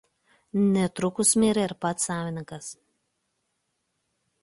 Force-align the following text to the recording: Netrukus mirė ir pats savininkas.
Netrukus 0.77 1.35
mirė 1.45 1.67
ir 1.67 1.75
pats 1.87 2.09
savininkas. 2.11 2.73